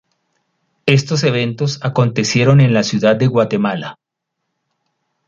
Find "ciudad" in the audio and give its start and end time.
2.81-3.15